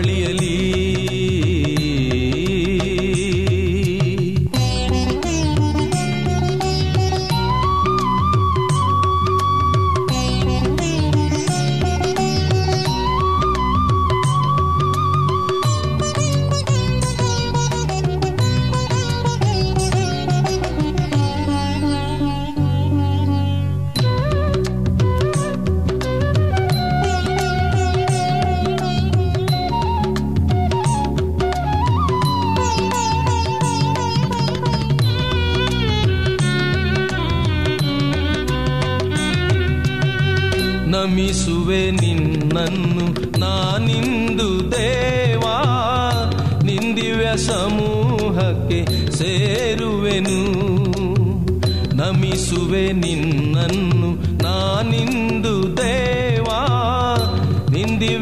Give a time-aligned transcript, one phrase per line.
[0.00, 0.69] ಬಳಿಯಲಿ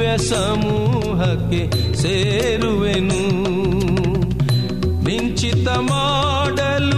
[0.09, 1.63] ನಿಂದಿವ್ಯ ಸಮೂಹಕ್ಕೆ
[1.95, 3.21] ಸೇರುವೆನು.
[5.05, 6.98] ನಿಂಚಿತ ಮಾಡಲು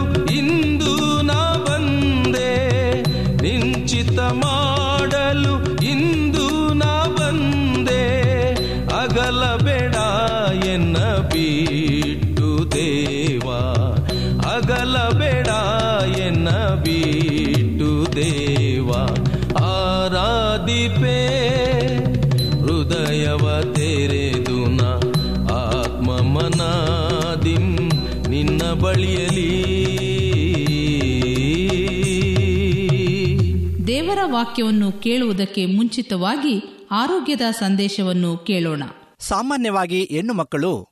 [34.41, 38.83] ವಾಕ್ಯವನ್ನು ಕೇಳುವುದಕ್ಕೆ ಮುಂಚಿತವಾಗಿ ಆರೋಗ್ಯದ ಸಂದೇಶವನ್ನು ಕೇಳೋಣ.
[39.19, 40.89] ಸಾಮಾನ್ಯವಾಗಿ ಹೆಣ್ಣು ಮಕ್ಕಳು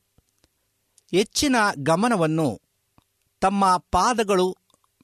[1.10, 2.60] ಹೆಚ್ಚಿನ ಗಮನವನ್ನು
[3.40, 4.56] ತಮ್ಮ ಪಾದಗಳು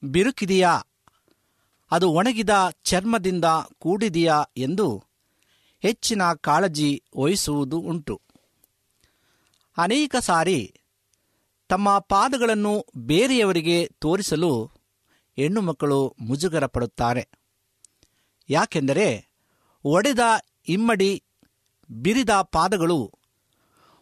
[0.03, 0.81] ಬಿರುಕಿದೆಯಾ?
[1.91, 2.49] ಅದು ಒಣಗಿದ
[2.83, 3.45] ಚರ್ಮದಿಂದ
[3.79, 5.03] ಕೂಡಿದೆಯಾ ಎಂದು
[5.79, 8.21] ಹೆಚ್ಚಿನ ಕಾಳಜಿ ವಹಿಸುವುದು ಉಂಟು.
[9.77, 10.73] ಅನೇಕ ಸಾರಿ
[11.67, 14.71] ತಮ್ಮ ಪಾದಗಳನ್ನು ಬೇರೆಯವರಿಗೆ ತೋರಿಸಲು
[15.35, 17.44] ಹೆಣ್ಣು ಮಕ್ಕಳು ಮುಜುಗರ ಪಡುತ್ತಾರೆ.
[18.49, 19.27] ಯಾಕೆಂದರೆ
[19.85, 20.19] ಒಡೆದ
[20.67, 21.23] ಇಮ್ಮಡಿ
[21.91, 23.13] ಬಿರಿದ ಪಾದಗಳು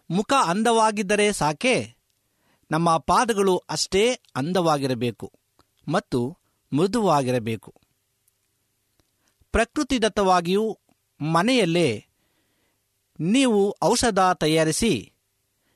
[0.10, 1.96] ಮುಖ ಅಂದವಾಗಿದ್ದರೆ ಸಾಕೆ
[2.72, 5.32] ನಮ್ಮ ಪಾದಗಳು ಅಷ್ಟೇ ಅಂದವಾಗಿರಬೇಕು
[5.88, 6.38] ಮತ್ತು
[6.74, 7.74] ಮೃದುವಾಗಿರಬೇಕು.
[9.52, 10.80] ಪ್ರಕೃತಿದತ್ತವಾಗಿಯೂ
[11.22, 12.06] ಮನೆಯಲ್ಲೇ
[13.20, 15.14] ನೀವು ಔಷಧ ತಯಾರಿಸಿ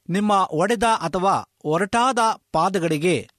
[0.10, 2.20] ನಿಮ್ಮ ಒಡೆದ ಅಥವಾ ಒರಟಾದ
[2.52, 3.30] ಪಾದಗಳಿಗೆ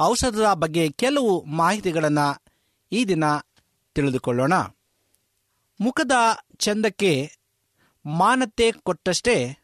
[0.00, 2.42] ಔಷಧದ ಬಗ್ಗೆ ಕೆಲವು ಮಾಹಿತಿಗಳನ್ನು
[2.92, 3.24] ಈ ದಿನ
[3.96, 4.52] ತಿಳಿದುಕೊಳ್ಳೋಣ.
[5.80, 6.12] ಮುಖದ
[6.56, 7.30] ಚಂದಕ್ಕೆ
[8.06, 9.56] ಮಾನತೆ ಕೊಟ್ಟಷ್ಟೇ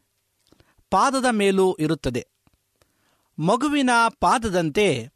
[0.91, 2.29] ಪಾದದ ಮೇಲೂ ಇರುತ್ತದೆ.
[3.39, 3.91] ಮಗುವಿನ
[4.21, 5.13] ಪಾದದಂತೆ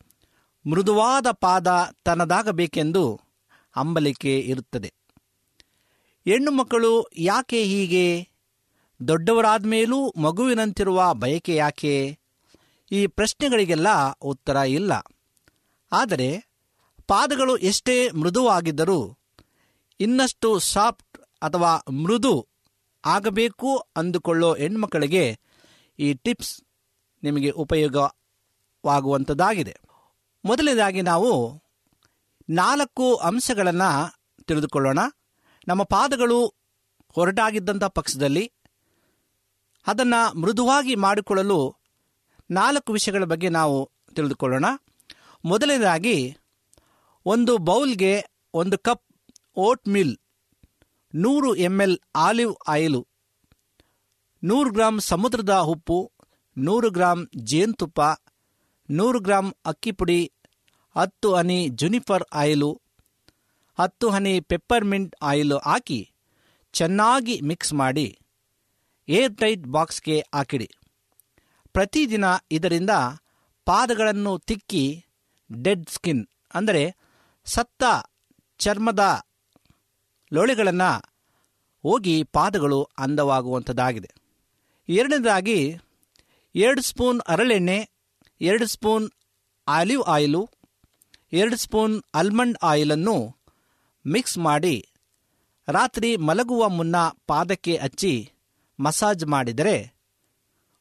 [0.71, 3.21] ಮೃದುವಾದ ಪಾದ ತನ್ನದಾಗಬೇಕೆಂದು
[3.77, 4.95] ಅಂಬಲಿಕೆ ಇರುತ್ತದೆ.
[6.25, 8.29] ಹೆಣ್ಣು ಮಕ್ಕಳು ಯಾಕೆ ಹೀಗೆ?
[9.09, 12.19] ದೊಡ್ಡವರಾದ ಮೇಲೂ ಮಗುವಿನಂತಿರುವ ಬಯಕೆ ಯಾಕೆ?
[12.93, 14.93] ಈ ಪ್ರಶ್ನೆಗಳಿಗೆಲ್ಲ ಉತ್ತರ ಇಲ್ಲ.
[15.93, 16.46] ಆದರೆ
[17.07, 19.19] ಪಾದಗಳು ಎಷ್ಟೇ ಮೃದುವಾಗಿದ್ದರೂ
[20.01, 22.49] ಇನ್ನಷ್ಟು ಸಾಫ್ಟ್ ಅಥವಾ ಮೃದು
[23.05, 25.41] ಆಗಬೇಕು ಅಂದುಕೊಳ್ಳೋ ಹೆಣ್ಮಕ್ಕಳಿಗೆ
[25.99, 26.63] ಈ ಟಿಪ್ಸ್
[27.23, 29.77] ನಿಮಗೆ ಉಪಯೋಗವಾಗುವಂಥದ್ದಾಗಿದೆ
[30.45, 31.63] ಮೊದಲನೇದಾಗಿ ನಾವು
[32.51, 34.99] ನಾಲ್ಕು ಅಂಶಗಳನ್ನು ತಿಳಿದುಕೊಳ್ಳೋಣ.
[35.69, 36.55] ನಮ್ಮ ಪಾದಗಳು
[37.09, 38.53] ಹೊರಟಾಗಿದ್ದಂಥ ಪಕ್ಷದಲ್ಲಿ
[39.87, 41.77] ಅದನ್ನು ಮೃದುವಾಗಿ ಮಾಡಿಕೊಳ್ಳಲು
[42.51, 44.65] ನಾಲ್ಕು ವಿಷಯಗಳ ಬಗ್ಗೆ ನಾವು ತಿಳಿದುಕೊಳ್ಳೋಣ.
[45.45, 46.37] ಮೊದಲನೇದಾಗಿ
[47.27, 48.13] ಒಂದು ಬೌಲ್ಗೆ
[48.61, 49.05] ಒಂದು ಕಪ್
[49.67, 50.15] ಓಟ್ ಮಿಲ್
[51.15, 51.97] ನೂರು ಎಂ ಎಲ್
[52.27, 53.01] ಆಲಿವ್ ಆಯಿಲು,
[54.43, 55.99] ನೂರು ಗ್ರಾಂ ಸಮುದ್ರದ ಉಪ್ಪು,
[56.57, 57.19] ನೂರು ಗ್ರಾಂ
[57.51, 58.01] ಜೇನುತುಪ್ಪ,
[58.89, 60.21] ನೂರು ಗ್ರಾಂ ಅಕ್ಕಿ ಪುಡಿ,
[60.97, 62.71] ಹತ್ತು ಹನಿ ಜುನಿಫರ್ ಆಯಿಲು,
[63.79, 66.01] ಹತ್ತು ಹನಿ ಪೆಪ್ಪರ್ಮಿಂಟ್ ಆಯಿಲು ಹಾಕಿ
[66.75, 68.07] ಚೆನ್ನಾಗಿ ಮಿಕ್ಸ್ ಮಾಡಿ
[69.09, 70.69] ಏರ್ ಟೈಟ್ ಬಾಕ್ಸ್ಗೆ ಹಾಕಿಡಿ.
[71.75, 72.27] ಪ್ರತಿದಿನ
[72.57, 72.93] ಇದರಿಂದ
[73.67, 74.85] ಪಾದಗಳನ್ನು ತಿಕ್ಕಿ
[75.51, 76.25] ಡೆಡ್ ಸ್ಕಿನ್,
[76.55, 76.85] ಅಂದರೆ
[77.47, 77.83] ಸತ್ತ
[78.59, 79.27] ಚರ್ಮದ
[80.33, 80.91] ಲೋಳೆಗಳನ್ನು
[81.83, 84.11] ಹೋಗಿ ಪಾದಗಳು ಅಂದವಾಗುವಂಥದ್ದಾಗಿದೆ.
[84.89, 85.77] ಎರಡನೇದಾಗಿ
[86.55, 87.91] ಎರಡು ಸ್ಪೂನ್ ಹರಳೆಣ್ಣೆ
[88.41, 89.11] ಎರಡು ಸ್ಪೂನ್
[89.69, 90.51] ಆಲಿವ್ ಆಯಿಲು,
[91.33, 93.37] ಎರಡು ಸ್ಪೂನ್ ಆಲ್ಮಂಡ್ ಆಯಿಲನ್ನು
[94.07, 94.89] ಮಿಕ್ಸ್ ಮಾಡಿ
[95.69, 96.97] ರಾತ್ರಿ ಮಲಗುವ ಮುನ್ನ
[97.27, 98.31] ಪಾದಕ್ಕೆ ಹಚ್ಚಿ
[98.81, 99.95] ಮಸಾಜ್ ಮಾಡಿದರೆ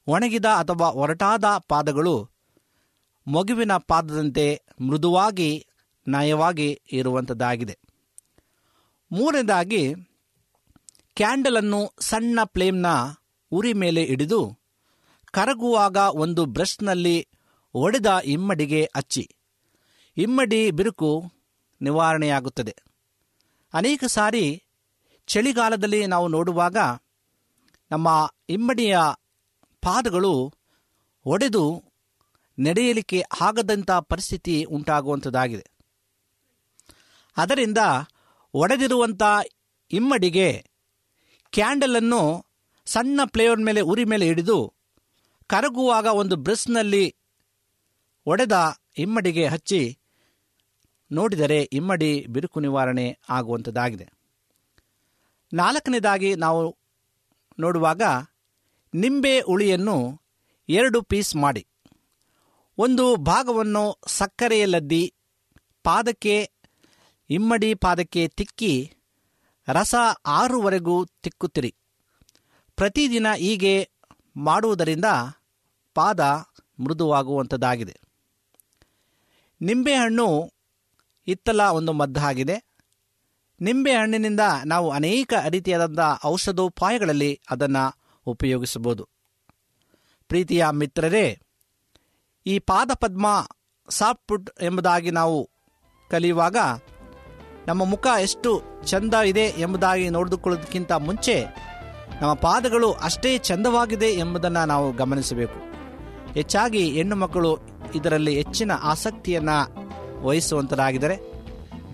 [0.07, 2.29] ಒಣಗಿದ ಅಥವಾ ಒರಟಾದ ಪಾದಗಳು
[3.27, 5.67] ಮಗುವಿನ ಪಾದದಂತೆ ಮೃದುವಾಗಿ
[6.07, 7.79] ನಯವಾಗಿ ಇರುವಂಥದ್ದಾಗಿದೆ
[9.11, 9.93] ಮೂರನೇದಾಗಿ,
[11.15, 12.85] ಕ್ಯಾಂಡಲನ್ನು ಸಣ್ಣ ಫ್ಲೇಮ್ನ
[13.51, 14.59] ಉರಿ ಮೇಲೆ ಹಿಡಿದು
[15.31, 17.27] ಕರಗುವಾಗ ಒಂದು ಬ್ರಷ್ನಲ್ಲಿ
[17.73, 19.35] ಒಡೆದ ಇಮ್ಮಡಿಗೆ ಹಚ್ಚಿ.
[20.17, 21.31] ಇಮ್ಮಡಿ ಬಿರುಕು
[21.81, 22.75] ನಿವಾರಣೆಯಾಗುತ್ತದೆ.
[23.73, 24.63] ಅನೇಕ ಸಾರಿ
[25.27, 26.77] ಚಳಿಗಾಲದಲ್ಲಿ ನಾವು ನೋಡುವಾಗ
[27.91, 28.99] ನಮ್ಮ ಇಮ್ಮಡಿಯ
[29.81, 30.53] ಪಾದಗಳು
[31.25, 31.83] ಒಡೆದು
[32.59, 35.74] ನಡೆಯಲಿಕ್ಕೆ ಆಗದಂಥ ಪರಿಸ್ಥಿತಿ ಉಂಟಾಗುವಂಥದ್ದಾಗಿದೆ
[37.37, 37.77] ಅದರಿಂದ
[38.53, 39.21] ಒಡೆದಿರುವಂಥ
[39.91, 40.65] ಇಮ್ಮಡಿಗೆ
[41.51, 42.45] ಕ್ಯಾಂಡಲನ್ನು
[42.85, 44.73] ಸಣ್ಣ ಪ್ಲೇಯರ್ ಮೇಲೆ, ಉರಿ ಮೇಲೆ ಹಿಡಿದು
[45.47, 47.15] ಕರಗುವಾಗ ಒಂದು ಬ್ರಷ್ನಲ್ಲಿ
[48.25, 49.97] ಒಡೆದ ಇಮ್ಮಡಿಗೆ ಹಚ್ಚಿ
[51.11, 54.09] ನೋಡಿದರೆ ಇಮ್ಮಡಿ ಬಿರುಕು ನಿವಾರಣೆ ಆಗುವಂಥದ್ದಾಗಿದೆ.
[55.53, 56.77] ನಾಲ್ಕನೇದಾಗಿ ನಾವು
[57.59, 58.01] ನೋಡುವಾಗ
[58.93, 60.21] ನಿಂಬೆ ಉಳಿಯನ್ನು
[60.69, 61.67] ಎರಡು ಪೀಸ್ ಮಾಡಿ.
[62.77, 65.13] ಒಂದು ಭಾಗವನ್ನು ಸಕ್ಕರೆಯಲ್ಲದ್ದಿ,
[65.83, 66.51] ಪಾದಕ್ಕೆ
[67.29, 68.93] ಇಮ್ಮಡಿ ಪಾದಕ್ಕೆ ತಿಕ್ಕಿ
[69.67, 71.75] ರಸ ಆರುವರೆಗೂ ತಿಕ್ಕುತ್ತಿರಿ.
[72.75, 73.89] ಪ್ರತಿದಿನ ಹೀಗೆ
[74.37, 75.05] ಮಾಡುವುದರಿಂದ
[75.93, 76.19] ಪಾದ
[76.79, 77.99] ಮೃದುವಾಗುವಂಥದ್ದಾಗಿದೆ.
[79.61, 80.53] ನಿಂಬೆಹಣ್ಣು
[81.27, 82.63] ಇತ್ತಲ ಒಂದು ಮದ್ದಾಗಿದೆ.
[83.61, 89.09] ನಿಂಬೆಹಣ್ಣಿನಿಂದ ನಾವು ಅನೇಕ ರೀತಿಯಾದಂಥ ಔಷಧೋಪಾಯಗಳಲ್ಲಿ ಅದನ್ನು ಉಪಯೋಗಿಸಬಹುದು.
[90.27, 91.39] ಪ್ರೀತಿಯ ಮಿತ್ರರೇ,
[92.45, 93.49] ಈ ಪಾದಪದ್ಮ
[93.89, 95.49] ಸಾಫ್ಟ್ ಎಂಬುದಾಗಿ ನಾವು
[96.09, 96.57] ಕಲಿಯುವಾಗ
[97.67, 101.45] ನಮ್ಮ ಮುಖ ಎಷ್ಟು ಚಂದ ಇದೆ ಎಂಬುದಾಗಿ ನೋಡಿದುಕೊಳ್ಳೋದಕ್ಕಿಂತ ಮುಂಚೆ
[102.21, 105.59] ನಮ್ಮ ಪಾದಗಳು ಅಷ್ಟೇ ಚಂದವಾಗಿದೆ ಎಂಬುದನ್ನು ನಾವು ಗಮನಿಸಬೇಕು.
[106.33, 107.57] ಹೆಚ್ಚಾಗಿ ಹೆಣ್ಣು ಮಕ್ಕಳು
[107.95, 109.85] ಇದರಲ್ಲಿ ಹೆಚ್ಚಿನ ಆಸಕ್ತಿಯನ್ನು
[110.23, 111.17] ವಹಿಸುವಂತರಾಗಿದ್ದರೆ.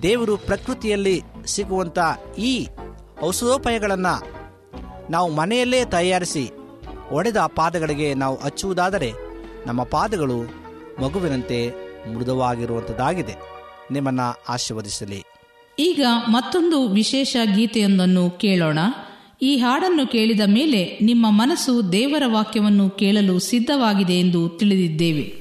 [0.02, 2.00] ದೇವರು ಪ್ರಕೃತಿಯಲ್ಲಿ ಸಿಗುವಂಥ
[2.38, 2.68] ಈ
[3.24, 4.42] ಔಷಧೋಪಾಯಗಳನ್ನು
[5.10, 6.52] ನಾವು ಮನೆಯಲ್ಲೇ ತಯಾರಿಸಿ
[7.12, 9.14] ಒಡೆದ ಪಾದಗಳಿಗೆ ನಾವು ಹಚ್ಚುವುದಾದರೆ
[9.68, 10.38] ನಮ್ಮ ಪಾದಗಳು
[11.02, 11.72] ಮಗುವಿನಂತೆ
[12.16, 13.36] ಮೃದುವಾಗಿರುವಂಥದ್ದಾಗಿದೆ
[13.92, 15.26] ನಿಮ್ಮನ್ನು ಆಶೀರ್ವದಿಸಲಿ.
[15.80, 18.80] ಈಗ ಮತ್ತೊಂದು ವಿಶೇಷ ಗೀತೆಯೊಂದನ್ನು ಕೇಳೋಣ.
[19.42, 25.41] ಈ ಹಾಡನ್ನು ಕೇಳಿದ ಮೇಲೆ ನಿಮ್ಮ ಮನಸ್ಸು ದೇವರ ವಾಕ್ಯವನ್ನು ಕೇಳಲು ಸಿದ್ಧವಾಗಿದೆ ಎಂದು ತಿಳಿದಿದ್ದೇವೆ.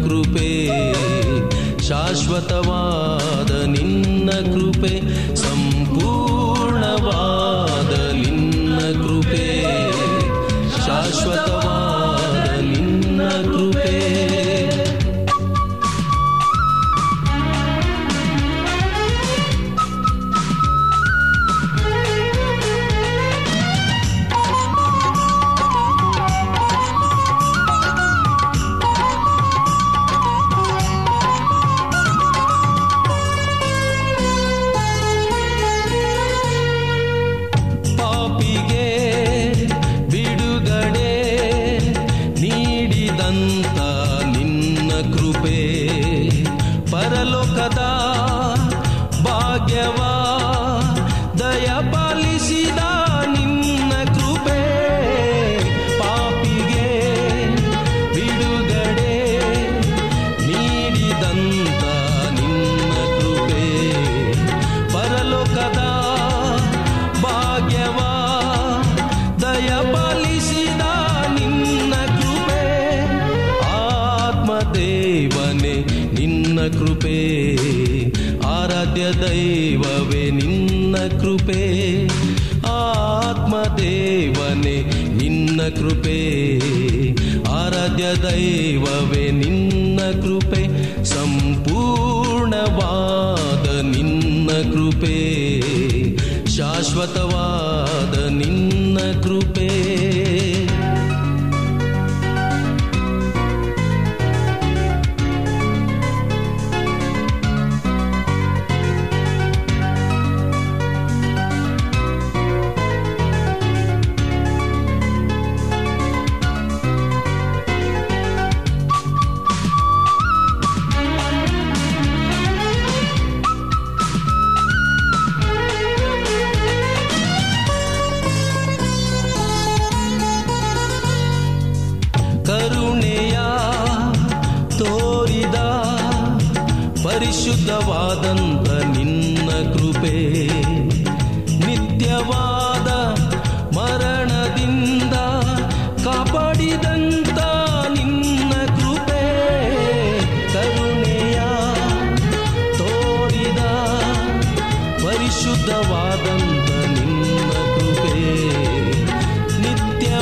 [0.00, 0.50] ಕೃಪೆ
[1.88, 4.94] ಶಾಶ್ವತವಾದ ನಿನ್ನ ಕೃಪೆ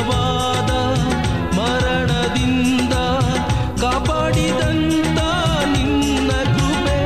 [0.00, 0.71] ಮರಣವಾದ
[1.54, 2.92] ಮರಣದಿಂದ
[3.80, 5.19] ಕಾಪಾಡಿದಂತ
[5.76, 7.00] ನಿನ್ನ ಕೃಪೆ.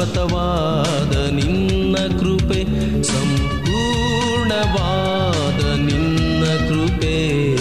[0.00, 7.56] ಶಾಶ್ವತವಾದ ನಿನ್ನ ಕೃಪೆ ಸಂಪೂರ್ಣವಾದ ನಿನ್ನ ಕೃಪೆ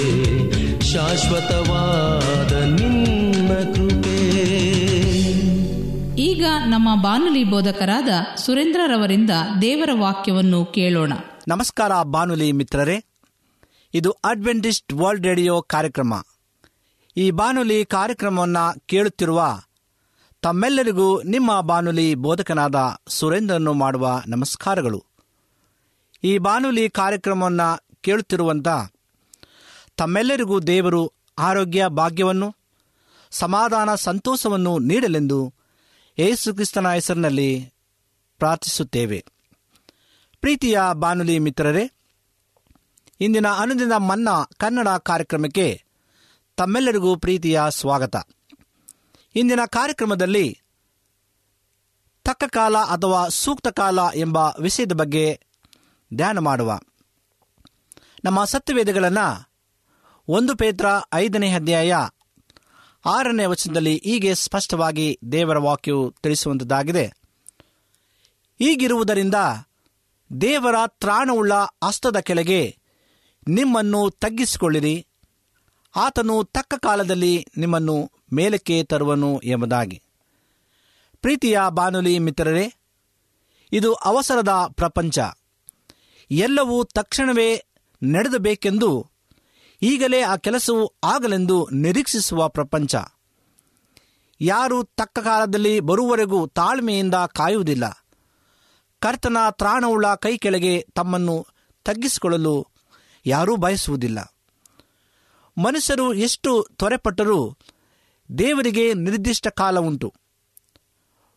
[0.81, 4.41] ಶಾಶ್ವತವಾದ ನಿನ್ನ ಕೃಪೆ.
[6.21, 9.29] ಈಗ ನಮ್ಮ ಬಾನುಲಿ ಬೋಧಕರಾದ ಸುರೇಂದ್ರರವರಿಂದ
[9.61, 11.13] ದೇವರ ವಾಕ್ಯವನ್ನು ಕೇಳೋಣ.
[11.47, 13.03] ನಮಸ್ಕಾರ ಬಾನುಲಿ ಮಿತ್ರರೇ
[13.93, 16.13] ಇದು ಅಡ್ವೆಂಟಿಸ್ಟ್ ವರ್ಲ್ಡ್ ರೇಡಿಯೋ ಕಾರ್ಯಕ್ರಮ.
[17.17, 19.59] ಈ ಬಾನುಲಿ ಕಾರ್ಯಕ್ರಮವನ್ನು ಕೇಳುತ್ತಿರುವ
[20.41, 22.75] ತಮ್ಮೆಲ್ಲರಿಗೂ ನಿಮ್ಮ ಬಾನುಲಿ ಬೋಧಕನಾದ
[23.07, 25.05] ಸುರೇಂದ್ರನು ಮಾಡುವ ನಮಸ್ಕಾರಗಳು.
[26.23, 28.67] ಈ ಬಾನುಲಿ ಕಾರ್ಯಕ್ರಮವನ್ನು ಕೇಳುತ್ತಿರುವಂಥ
[29.97, 32.55] ತಮ್ಮೆಲ್ಲರಿಗೂ ದೇವರು ಆರೋಗ್ಯ, ಭಾಗ್ಯವನ್ನು,
[33.31, 35.53] ಸಮಾಧಾನ, ಸಂತೋಷವನ್ನು ನೀಡಲೆಂದು
[36.19, 37.73] ಯೇಸುಕ್ರಿಸ್ತನ ಹೆಸರಿನಲ್ಲಿ
[38.37, 39.25] ಪ್ರಾರ್ಥಿಸುತ್ತೇವೆ.
[40.41, 41.91] ಪ್ರೀತಿಯ ಬಾನುಲಿ ಮಿತ್ರರೇ,
[43.21, 45.83] ಇಂದಿನ ಅನುದಿನ ಮನ್ನಾ ಕನ್ನಡ ಕಾರ್ಯಕ್ರಮಕ್ಕೆ
[46.55, 48.15] ತಮ್ಮೆಲ್ಲರಿಗೂ ಪ್ರೀತಿಯ ಸ್ವಾಗತ.
[49.39, 50.61] ಇಂದಿನ ಕಾರ್ಯಕ್ರಮದಲ್ಲಿ
[52.23, 55.39] ತಕ್ಕ ಕಾಲ ಅಥವಾ ಸೂಕ್ತ ಕಾಲ ಎಂಬ ವಿಷಯದ ಬಗ್ಗೆ
[56.13, 56.79] ಧ್ಯಾನ ಮಾಡುವ.
[58.23, 59.51] ನಮ್ಮ ಸತ್ಯವೇದಗಳನ್ನು
[60.27, 61.95] ಒಂದು ಪೇತ್ರ ಐದನೇ ಅಧ್ಯಾಯ
[63.05, 67.05] ಆರನೇ ವಚನದಲ್ಲಿ ಹೀಗೆ ಸ್ಪಷ್ಟವಾಗಿ ದೇವರ ವಾಕ್ಯವು ತಿಳಿಸುವಂಥದ್ದಾಗಿದೆ
[68.59, 69.35] ಹೀಗಿರುವುದರಿಂದ
[70.41, 71.53] ದೇವರ ತ್ರಾಣವುಳ್ಳ
[71.83, 72.77] ಹಸ್ತದ ಕೆಳಗೆ
[73.47, 75.07] ನಿಮ್ಮನ್ನು ತಗ್ಗಿಸಿಕೊಳ್ಳಿರಿ.
[75.95, 80.01] ಆತನು ತಕ್ಕ ಕಾಲದಲ್ಲಿ ನಿಮ್ಮನ್ನು ಮೇಲಕ್ಕೆ ತರುವನು ಎಂಬುದಾಗಿ.
[81.21, 82.73] ಪ್ರೀತಿಯ ಬಾನುಲಿ ಮಿತ್ರರೇ,
[83.71, 85.19] ಇದು ಅವಸರದ ಪ್ರಪಂಚ.
[86.31, 87.65] ಎಲ್ಲವೂ ತಕ್ಷಣವೇ
[88.03, 89.07] ನಡೆದಬೇಕೆಂದು
[89.81, 92.95] ಈಗಲೇ ಆ ಕೆಲಸವು ಆಗಲೆಂದು ನಿರೀಕ್ಷಿಸುವ ಪ್ರಪಂಚ.
[94.41, 98.05] ಯಾರು ತಕ್ಕ ಕಾಲದಲ್ಲಿ ಬರುವವರೆಗೂ ತಾಳ್ಮೆಯಿಂದ ಕಾಯುವುದಿಲ್ಲ.
[98.99, 101.47] ಕರ್ತನ ತ್ರಾಣವುಳ್ಳ ಕೈ ಕೆಳಗೆ ತಮ್ಮನ್ನು
[101.83, 102.67] ತಗ್ಗಿಸಿಕೊಳ್ಳಲು
[103.25, 104.33] ಯಾರೂ ಬಯಸುವುದಿಲ್ಲ.
[105.57, 107.57] ಮನುಷ್ಯರು ಎಷ್ಟು ತ್ವರೆಪಟ್ಟರೂ
[108.37, 110.13] ದೇವರಿಗೆ ನಿರ್ದಿಷ್ಟ ಕಾಲ ಉಂಟು.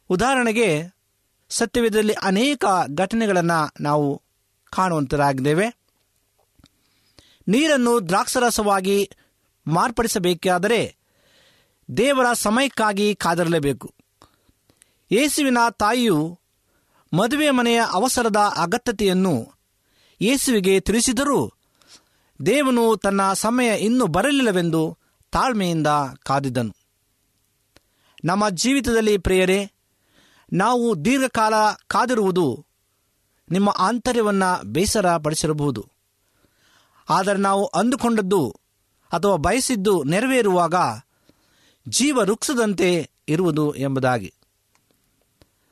[0.08, 0.82] ಉದಾಹರಣೆಗೆ,
[1.48, 4.22] ಸತ್ಯವೇದದಲ್ಲಿ ಅನೇಕ ಘಟನೆಗಳನ್ನು ನಾವು
[4.70, 5.76] ಕಾಣುವಂತರಾಗಿದ್ದೇವೆ.
[7.48, 9.10] ನೀರನ್ನು ದ್ರಾಕ್ಷರಸವಾಗಿ
[9.66, 10.96] ಮಾರ್ಪಡಿಸಬೇಕಾದರೆ
[11.96, 13.94] ದೇವರ ಸಮಯಕ್ಕಾಗಿ ಕಾದಿರಲೇಬೇಕು.
[15.10, 16.38] ಯೇಸುವಿನ ತಾಯಿಯು
[17.12, 19.52] ಮದುವೆ ಮನೆಯ ಅವಸರದ ಅಗತ್ಯತೆಯನ್ನು
[20.20, 21.52] ಯೇಸುವಿಗೆ ತಿಳಿಸಿದರೂ
[22.46, 24.98] ದೇವನು ತನ್ನ ಸಮಯ ಇನ್ನೂ ಬರಲಿಲ್ಲವೆಂದು
[25.32, 25.86] ತಾಳ್ಮೆಯಿಂದ
[26.22, 26.81] ಕಾದಿದ್ದನು.
[28.24, 29.72] ನಮ್ಮ ಜೀವಿತದಲ್ಲಿ ಪ್ರಿಯರೇ,
[30.52, 31.54] ನಾವು ದೀರ್ಘಕಾಲ
[31.86, 32.66] ಕಾದಿರುವುದು
[33.50, 35.88] ನಿಮ್ಮ ಆಂತರ್ಯವನ್ನು ಬೇಸರ ಪಡಿಸಿರಬಹುದು
[37.08, 38.60] ಆದರೆ ನಾವು ಅಂದುಕೊಂಡದ್ದು
[39.12, 40.74] ಅಥವಾ ಬಯಸಿದ್ದು ನೆರವೇರುವಾಗ
[41.88, 44.34] ಜೀವ ವೃಕ್ಷದಂತೆ ಇರುವುದು ಎಂಬುದಾಗಿ.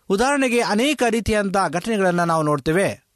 [0.08, 3.06] ಉದಾಹರಣೆಗೆ ಅನೇಕ ರೀತಿಯಂಥ ಘಟನೆಗಳನ್ನು ನಾವು ನೋಡ್ತೇವೆ.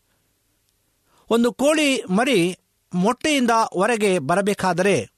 [1.30, 2.58] ಒಂದು ಕೋಳಿ ಮರಿ
[2.94, 5.10] ಮೊಟ್ಟೆಯಿಂದ ಹೊರಗೆ ಬರಬೇಕಾದರೆ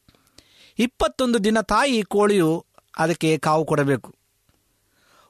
[0.79, 2.66] ಇಪ್ಪತ್ತೊಂದು ದಿನ ತಾಯಿ ಕೋಳಿಯು
[2.99, 4.15] ಅದಕ್ಕೆ ಕಾವು ಕೊಡಬೇಕು.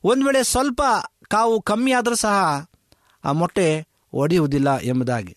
[0.05, 0.83] ಒಂದು ವೇಳೆ ಸ್ವಲ್ಪ
[1.29, 2.67] ಕಾವು ಕಮ್ಮಿ ಆದರೂ ಸಹ
[3.25, 5.37] ಆ ಮೊಟ್ಟೆ ಒಡೆಯುವುದಿಲ್ಲ ಎಂಬುದಾಗಿ.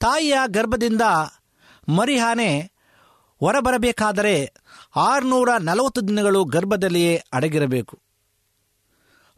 [0.00, 1.02] ತಾಯಿಯ ಗರ್ಭದಿಂದ
[1.88, 2.60] ಮರಿಹಾನೆ
[3.40, 4.54] ಹೊರಬರಬೇಕಾದರೆ
[4.96, 8.00] ಆರುನೂರ ನಲವತ್ತು ದಿನಗಳು ಗರ್ಭದಲ್ಲಿಯೇ ಅಡಗಿರಬೇಕು.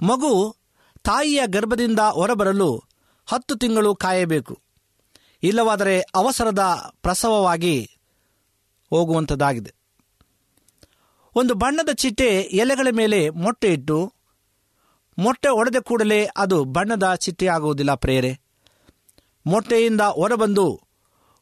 [0.03, 0.57] ಮಗು
[1.03, 2.85] ತಾಯಿಯ ಗರ್ಭದಿಂದ ಹೊರಬರಲು
[3.27, 4.61] ಹತ್ತು ತಿಂಗಳು ಕಾಯಬೇಕು.
[5.43, 7.99] ಇಲ್ಲವಾದರೆ ಅವಸರದ ಪ್ರಸವವಾಗಿ
[8.91, 9.78] ಹೋಗುವಂಥದ್ದಾಗಿದೆ
[11.39, 14.13] ಒಂದು ಬಣ್ಣದ ಚಿಟ್ಟೆ ಎಲೆಗಳ ಮೇಲೆ ಮೊಟ್ಟೆ ಇಟ್ಟು
[15.19, 18.41] ಮೊಟ್ಟೆ ಒಡೆದ ಕೂಡಲೇ ಅದು ಬಣ್ಣದ ಚಿಟ್ಟೆ ಆಗುವುದಿಲ್ಲ ಪ್ರೇರೆ
[19.47, 20.67] ಮೊಟ್ಟೆಯಿಂದ ಹೊರಬಂದು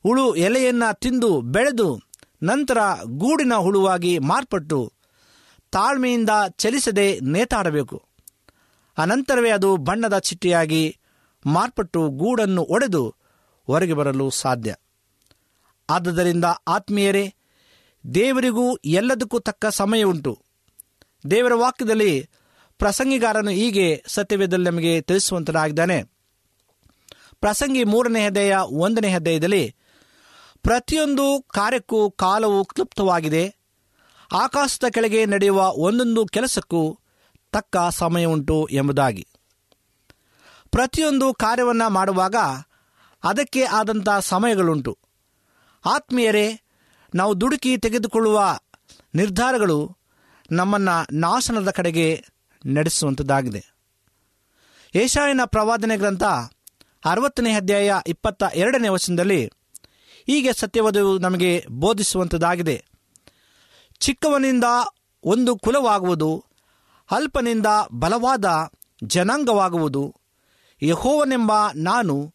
[0.03, 1.89] ಹುಳು ಎಲೆಯನ್ನು ತಿಂದು ಬೆಳೆದು
[2.43, 4.93] ನಂತರ ಗೂಡಿನ ಹುಳುವಾಗಿ ಮಾರ್ಪಟ್ಟು
[5.73, 8.03] ತಾಳ್ಮೆಯಿಂದ ಚಲಿಸದೆ ನೇತಾಡಬೇಕು.
[8.99, 10.99] ಅನಂತರವೇ ಅದು ಬಣ್ಣದ ಚಿಟ್ಟೆಯಾಗಿ
[11.47, 13.15] ಮಾರ್ಪಟ್ಟು ಗೂಡನ್ನು ಒಡೆದು
[13.67, 14.75] ಹೊರಗೆ ಬರಲು ಸಾಧ್ಯ.
[15.91, 17.35] ಆದುದರಿಂದ ಆತ್ಮೀಯರೇ
[18.15, 20.43] ದೇವರಿಗೂ ಎಲ್ಲದಕ್ಕೂ ತಕ್ಕ ಸಮಯ ಉಂಟು.
[21.31, 22.29] ದೇವರ ವಾಕ್ಯದಲ್ಲಿ
[22.79, 26.03] ಪ್ರಸಂಗಿಗಾರನು ಹೀಗೆ ಸತ್ಯವೇದಲ್ಲಿ ನಮಗೆ ತಿಳಿಸುವಂತನಾಗಿದ್ದಾನೆ.
[27.41, 29.75] ಪ್ರಸಂಗಿ ಮೂರನೇ ಹೆದೆಯ ಒಂದನೇ ಹೆದೆಯದಲ್ಲಿ
[30.63, 33.55] ಪ್ರತಿಯೊಂದು ಕಾರ್ಯಕ್ಕೂ ಕಾಲವು ಕ್ಲುಪ್ತವಾಗಿದೆ
[34.33, 36.99] ಆಕಾಶದ ಕೆಳಗೆ ನಡೆಯುವ ಒಂದೊಂದು ಕೆಲಸಕ್ಕೂ
[37.53, 39.27] ತಕ್ಕ ಸಮಯ ಉಂಟು ಎಂಬುದಾಗಿ.
[40.71, 42.35] ಪ್ರತಿಯೊಂದು ಕಾರ್ಯವನ್ನು ಮಾಡುವಾಗ
[43.25, 44.99] ಅದಕ್ಕೆ ಆದಂಥ ಸಮಯಗಳುಂಟು.
[45.87, 46.61] ಆತ್ಮೀಯರೇ
[47.15, 48.59] ನಾವು ದುಡುಕಿ ತೆಗೆದುಕೊಳ್ಳುವ
[49.15, 49.97] ನಿರ್ಧಾರಗಳು
[50.51, 52.25] ನಮ್ಮನ್ನು ನಾಶನದ ಕಡೆಗೆ
[52.67, 53.65] ನಡೆಸುವಂಥದ್ದಾಗಿದೆ
[54.95, 56.23] ಏಷಾಯನ ಪ್ರವಾದನೆ ಗ್ರಂಥ
[57.05, 59.47] ಅರವತ್ತನೇ ಅಧ್ಯಾಯ ಇಪ್ಪತ್ತ ಎರಡನೇ ವಚನದಲ್ಲಿ
[60.27, 62.85] ಹೀಗೆ ಸತ್ಯವಧವು ನಮಗೆ ಬೋಧಿಸುವಂಥದ್ದಾಗಿದೆ
[63.99, 64.65] ಚಿಕ್ಕವನಿಂದ
[65.25, 66.45] ಒಂದು ಕುಲವಾಗುವುದು,
[67.11, 68.71] ಅಲ್ಪನಿಂದ ಬಲವಾದ
[69.05, 70.15] ಜನಾಂಗವಾಗುವುದು,
[70.83, 72.35] ಯಹೋವನೆಂಬ ನಾನು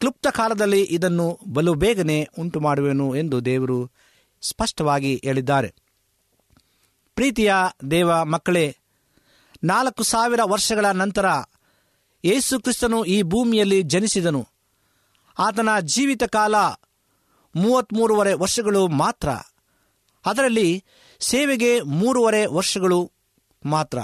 [0.00, 3.90] ಕ್ಲುಪ್ತ ಕಾಲದಲ್ಲಿ ಇದನ್ನು ಬಲು ಬೇಗನೆ ಉಂಟು ಮಾಡುವೆನು ಎಂದು ದೇವರು
[4.42, 5.74] ಸ್ಪಷ್ಟವಾಗಿ ಹೇಳಿದ್ದಾರೆ.
[7.14, 7.54] ಪ್ರೀತಿಯ
[7.90, 8.76] ದೇವ ಮಕ್ಕಳೇ,
[9.64, 11.26] ನಾಲ್ಕು ಸಾವಿರ ವರ್ಷಗಳ ನಂತರ
[12.24, 14.48] ಯೇಸು ಕ್ರಿಸ್ತನು ಈ ಭೂಮಿಯಲ್ಲಿ ಜನಿಸಿದನು.
[15.38, 16.54] ಆತನ ಜೀವಿತ ಕಾಲ
[17.54, 19.28] ಮೂವತ್ತ್ಮೂರುವರೆ ವರ್ಷಗಳು ಮಾತ್ರ.
[20.26, 20.84] ಅದರಲ್ಲಿ
[21.20, 23.12] ಸೇವೆಗೆ ಮೂರುವರೆ ವರ್ಷಗಳು
[23.64, 23.98] ಮಾತ್ರ.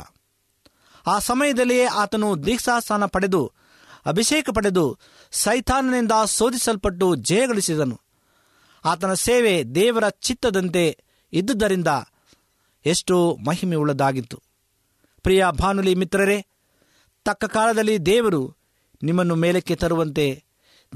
[1.06, 3.52] ಆ ಸಮಯದಲ್ಲಿಯೇ ಆತನು ದೀಕ್ಷಾಸ್ಥಾನ ಪಡೆದು
[4.06, 4.98] ಅಭಿಷೇಕ ಪಡೆದು
[5.30, 8.00] ಸೈತಾನನಿಂದ ಶೋಧಿಸಲ್ಪಟ್ಟು ಜಯಗಳಿಸಿದನು
[8.84, 10.98] ಆತನ ಸೇವೆ ದೇವರ ಚಿತ್ತದಂತೆ
[11.32, 11.86] ಇದ್ದುದರಿಂದ
[12.86, 14.42] ಎಷ್ಟೋ ಮಹಿಮೆ ಉಳ್ಳದಾಗಿತ್ತು.
[15.22, 16.46] ಪ್ರಿಯ ಭಾನುಲಿ ಮಿತ್ರರೇ,
[17.24, 18.56] ತಕ್ಕ ಕಾಲದಲ್ಲಿ ದೇವರು
[19.02, 20.44] ನಿಮ್ಮನ್ನು ಮೇಲಕ್ಕೆ ತರುವಂತೆ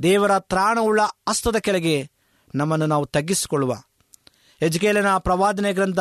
[0.02, 2.10] ದೇವರ ತ್ರಾಣವುಳ್ಳ ಅಸ್ತದ ಕೆಳಗೆ
[2.54, 3.74] ನಮ್ಮನ್ನು ನಾವು ತಗ್ಗಿಸಿಕೊಳ್ಳುವ.
[4.62, 5.98] ಯಜ್ಕೇಲನ ಪ್ರವಾದನೆ ಗ್ರಂಥ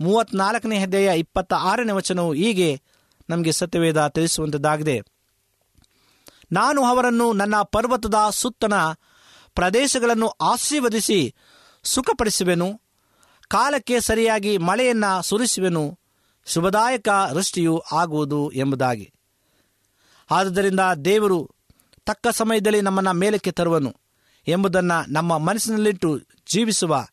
[0.00, 2.82] ಮೂವತ್ನಾಲ್ಕನೇ ಹೆದೆಯ ಇಪ್ಪತ್ತ ಆರನೇ ವಚನವು ಹೀಗೆ
[3.30, 5.02] ನಮಗೆ ಸತ್ಯವೇದ ತಿಳಿಸುವಂಥದ್ದಾಗಿದೆ
[6.52, 8.72] ನಾನು ಅವರನ್ನು ನನ್ನ ಪರ್ವತದ ಸುತ್ತನ
[9.54, 11.34] ಪ್ರದೇಶಗಳನ್ನು ಆಶೀರ್ವದಿಸಿ
[11.82, 12.80] ಸುಖಪಡಿಸುವೆನು.
[13.48, 15.98] ಕಾಲಕ್ಕೆ ಸರಿಯಾಗಿ ಮಳೆಯನ್ನ ಸುರಿಸುವೆನು.
[16.46, 19.12] ಶುಭದಾಯಕ ವೃಷ್ಟಿಯು ಆಗುವುದು ಎಂಬುದಾಗಿ.
[20.30, 21.50] ಆದುದರಿಂದ ದೇವರು
[22.06, 23.94] ತಕ್ಕ ಸಮಯದಲ್ಲಿ ನಮ್ಮನ್ನು ಮೇಲಕ್ಕೆ ತರುವನು
[24.46, 26.18] ಎಂಬುದನ್ನು ನಮ್ಮ ಮನಸ್ಸಿನಲ್ಲಿಟ್ಟು
[26.50, 27.06] ಜೀವಿಸುವ.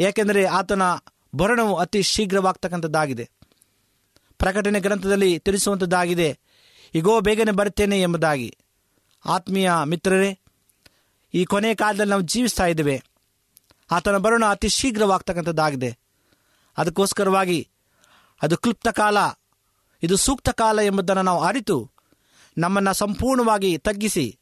[0.00, 0.82] ಏಕೆಂದರೆ ಆತನ
[1.36, 3.30] ಭರಣವು ಅತಿ ಶೀಘ್ರವಾಗ್ತಕ್ಕಂಥದ್ದಾಗಿದೆ.
[4.38, 6.38] ಪ್ರಕಟಣೆ ಗ್ರಂಥದಲ್ಲಿ ತಿಳಿಸುವಂಥದ್ದಾಗಿದೆ.
[6.94, 8.58] ಈಗೋ ಬೇಗನೆ ಬರುತ್ತೇನೆ ಎಂಬುದಾಗಿ.
[9.26, 10.38] ಆತ್ಮೀಯ ಮಿತ್ರರೇ,
[11.34, 13.02] ಈ ಕೊನೆಯ ಕಾಲದಲ್ಲಿ ನಾವು ಜೀವಿಸ್ತಾ ಇದ್ದೇವೆ.
[13.90, 15.98] ಆತನ ಬರೋಣ ಅತಿ ಶೀಘ್ರವಾಗ್ತಕ್ಕಂಥದ್ದಾಗಿದೆ.
[16.78, 17.68] ಅದಕ್ಕೋಸ್ಕರವಾಗಿ
[18.42, 19.16] ಅದು ಕ್ಲುಪ್ತ ಕಾಲ,
[20.02, 21.90] ಇದು ಸೂಕ್ತ ಕಾಲ ಎಂಬುದನ್ನು ನಾವು ಅರಿತು,
[22.58, 24.38] ನಮ್ಮನ್ನು ಸಂಪೂರ್ಣವಾಗಿ ತಗ್ಗಿಸಿ,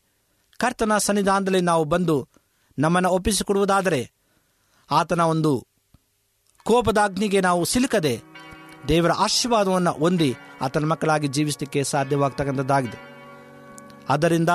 [0.57, 2.29] ಕರ್ತನ ಸನ್ನಿಧಾನದಲ್ಲಿ ನಾವು ಬಂದು
[2.79, 4.13] ನಮ್ಮನ್ನು ಒಪ್ಪಿಸಿಕೊಡುವುದಾದರೆ,
[4.91, 5.67] ಆತನ ಒಂದು
[6.65, 8.30] ಕೋಪದಾಗ್ನಿಗೆ ನಾವು ಸಿಲುಕದೆ
[8.89, 13.11] ದೇವರ ಆಶೀರ್ವಾದವನ್ನು ಹೊಂದಿ ಆತನ ಮಕ್ಕಳಾಗಿ ಜೀವಿಸಲಿಕ್ಕೆ ಸಾಧ್ಯವಾಗ್ತಕ್ಕಂಥದ್ದಾಗಿದೆ.
[14.09, 14.49] ಆದ್ದರಿಂದ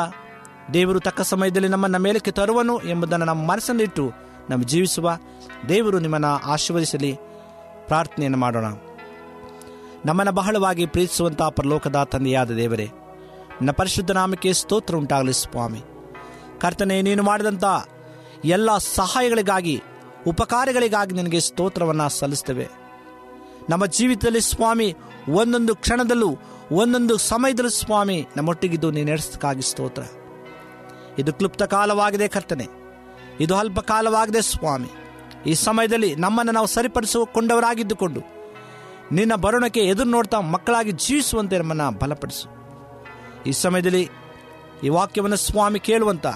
[0.73, 4.11] ದೇವರು ತಕ್ಕ ಸಮಯದಲ್ಲಿ ನಮ್ಮನ್ನು ಮೇಲಕ್ಕೆ ತರುವನು ಎಂಬುದನ್ನು ನಮ್ಮ ಮನಸ್ಸಲ್ಲಿಟ್ಟು
[4.49, 5.17] ನಮ್ಮ ಜೀವಿಸುವ
[5.69, 7.17] ದೇವರು ನಿಮ್ಮನ್ನು ಆಶೀರ್ವದಿಸಲಿ.
[7.87, 8.65] ಪ್ರಾರ್ಥನೆಯನ್ನು ಮಾಡೋಣ.
[10.05, 12.85] ನಮ್ಮನ್ನು ಬಹಳವಾಗಿ ಪ್ರೀತಿಸುವಂಥ ಪರಲೋಕದ ತಂದೆಯಾದ ದೇವರೇ,
[13.51, 15.81] ನನ್ನ ಪರಿಶುದ್ಧ ನಾಮಕ್ಕೆ ಸ್ತೋತ್ರ ಉಂಟಾಗಲಿ ಸ್ವಾಮಿ.
[16.59, 17.63] ಕರ್ತನೆ, ನೀನು ಮಾಡಿದಂಥ
[18.45, 19.83] ಎಲ್ಲ ಸಹಾಯಗಳಿಗಾಗಿ,
[20.27, 22.84] ಉಪಕಾರಗಳಿಗಾಗಿ ನಿನಗೆ ಸ್ತೋತ್ರವನ್ನು ಸಲ್ಲಿಸ್ತೇವೆ.
[23.69, 24.95] ನಮ್ಮ ಜೀವಿತದಲ್ಲಿ ಸ್ವಾಮಿ,
[25.29, 26.37] ಒಂದೊಂದು ಕ್ಷಣದಲ್ಲೂ,
[26.71, 30.01] ಒಂದೊಂದು ಸಮಯದಲ್ಲೂ ಸ್ವಾಮಿ ನಮ್ಮೊಟ್ಟಿಗಿದ್ದು ನೀನು ನಡೆಸಕ್ಕಾಗಿ ಸ್ತೋತ್ರ.
[31.19, 32.67] ಇದು ಕ್ಲುಪ್ತ ಕಾಲವಾಗಿದೆ ಕರ್ತನೆ.
[33.39, 34.87] ಇದು ಅಲ್ಪ ಕಾಲವಾಗಿದೆ ಸ್ವಾಮಿ.
[35.45, 38.21] ಈ ಸಮಯದಲ್ಲಿ ನಮ್ಮನ್ನು ನಾವು ಸರಿಪಡಿಸಿಕೊಂಡವರಾಗಿದ್ದುಕೊಂಡು
[39.11, 42.49] ನಿನ್ನ ಬರುಣಕ್ಕೆ ಎದುರು ನೋಡ್ತಾ ಮಕ್ಕಳಾಗಿ ಜೀವಿಸುವಂತೆ ನಮ್ಮನ್ನು ಬಲಪಡಿಸು.
[43.45, 44.09] ಈ ಸಮಯದಲ್ಲಿ
[44.83, 46.27] ಈ ವಾಕ್ಯವನ್ನು ಸ್ವಾಮಿ ಕೇಳುವಂಥ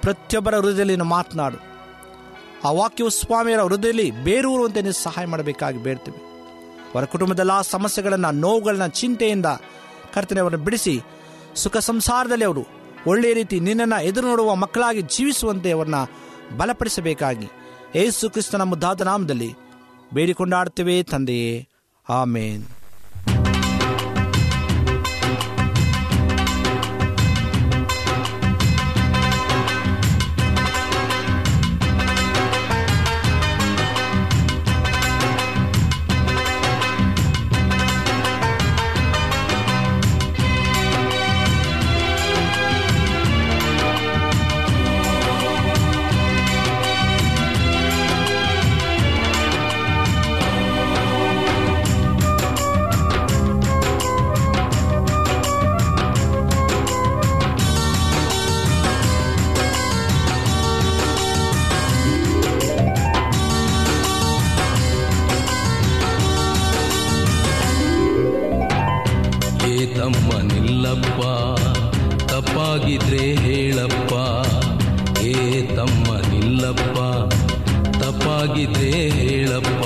[0.00, 1.56] ಪ್ರತಿಯೊಬ್ಬರ ಹೃದಯದಲ್ಲಿ ನೀನು ಮಾತನಾಡು.
[2.64, 6.25] ಆ ವಾಕ್ಯವು ಸ್ವಾಮಿಯರ ಹೃದಯದಲ್ಲಿ ಬೇರೂರುವಂತೆ ನೀವು ಸಹಾಯ ಮಾಡಬೇಕಾಗಿ ಬೇಡ್ತೀವಿ.
[6.96, 9.46] ಅವರ ಕುಟುಂಬದಲ್ಲ ಸಮಸ್ಯೆಗಳನ್ನು, ನೋವುಗಳನ್ನ, ಚಿಂತೆಯಿಂದ
[10.14, 11.00] ಕರ್ತನೆ ಅವರನ್ನು ಬಿಡಿಸಿ,
[11.54, 12.64] ಸುಖ ಸಂಸಾರದಲ್ಲಿ ಅವರು
[13.06, 15.94] ಒಳ್ಳೆಯ ರೀತಿ ನಿನ್ನನ್ನು ಎದುರು ನೋಡುವ ಮಕ್ಕಳಾಗಿ ಜೀವಿಸುವಂತೆ ಅವರನ್ನ
[16.56, 17.48] ಬಲಪಡಿಸಬೇಕಾಗಿ
[17.94, 19.50] ಏಸು ಕ್ರಿಸ್ತನ ಮುದ್ದಾದ ನಾಮದಲ್ಲಿ
[20.14, 21.68] ಬೇಡಿಕೊಂಡಾಡ್ತೇವೆ ತಂದೆಯೇ.
[22.08, 22.64] ಆಮೇನ್.
[71.16, 74.14] ನಿಲ್ಲಪ್ಪ ತಪ್ಪಾಗಿದ್ರೆ ಹೇಳಪ್ಪ,
[75.24, 76.96] ಏ ತಮ್ಮ ನಿಲ್ಲಪ್ಪ
[78.00, 79.84] ತಪ್ಪಾಗಿದ್ರೆ ಹೇಳಪ್ಪ,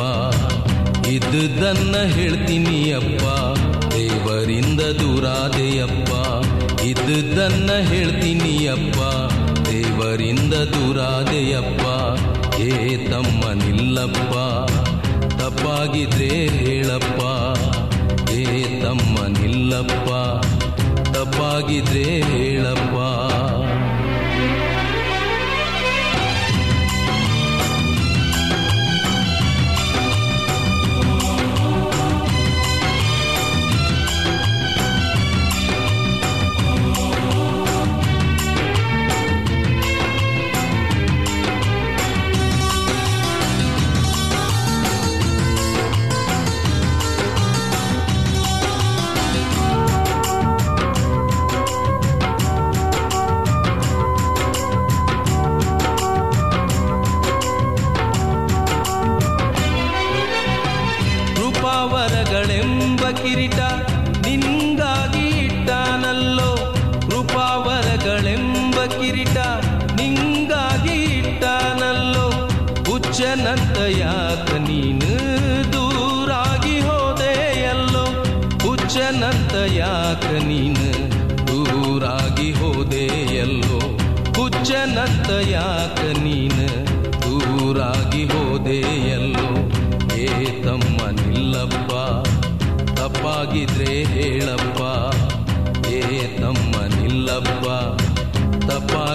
[1.15, 3.25] ಇದ್ದುದನ್ನ ಹೇಳ್ತೀನಿ ಅಪ್ಪ,
[3.95, 6.11] ದೇವರಿಂದ ದೂರಾದೆಯಪ್ಪ,
[6.91, 9.01] ಇದ್ದುದನ್ನ ಹೇಳ್ತೀನಿ ಅಪ್ಪ,
[9.71, 11.87] ದೇವರಿಂದ ದೂರಾದೆಯಪ್ಪ,
[12.61, 14.35] ಏ ತಮ್ಮ ನಿಲ್ಲಪ್ಪ,
[15.39, 17.23] ತಪ್ಪಾಗಿದ್ರೆ ಹೇಳಪ್ಪ,
[18.33, 18.45] ಏ
[18.83, 20.11] ತಮ್ಮ ನಿಲ್ಲಪ್ಪ.
[21.61, 22.97] ತಪ್ಪಾಗಿದ್ರೆ ಹೇಳಪ್ಪ
[23.57, 23.60] ಿ.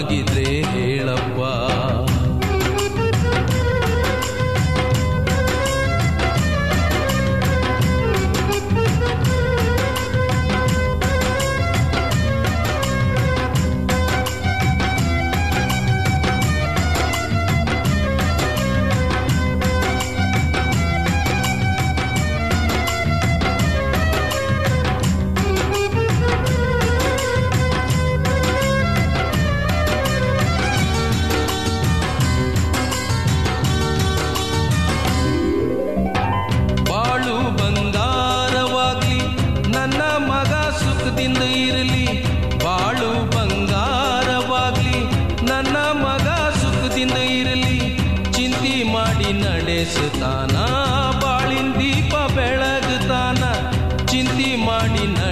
[0.06, 2.15] ತಪ್ಪಾಗಿದ್ರೆ ಹೇಳಪ್ಪ.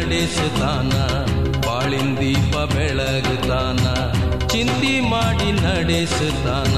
[0.04, 0.92] ನಡೆಸುತ್ತಾನ
[1.68, 4.14] ಬಾಳಿನ ದೀಪ ಬೆಳಗುತ್ತಾನ
[4.48, 6.76] ಚಿಂತಿ ಮಾಡಿ ನಡೆಸುತ್ತಾನ,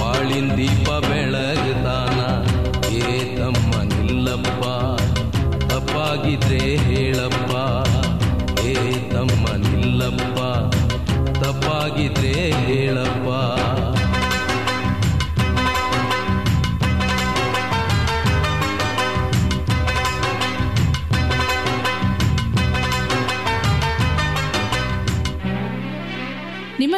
[0.00, 2.20] ಬಾಳಿನ ದೀಪ ಬೆಳಗುತ್ತಾನ.
[2.92, 4.62] ಏ ತಮ್ಮ ನಿಲ್ಲಪ್ಪ,
[5.66, 7.52] ತಪ್ಪಾಗಿದ್ರೆ ಹೇಳಪ್ಪ.
[8.64, 8.74] ಏ
[9.10, 10.38] ತಮ್ಮ ನಿಲ್ಲಪ್ಪ,
[11.34, 13.28] ತಪ್ಪಾಗಿದ್ರೆ ಹೇಳಪ್ಪ.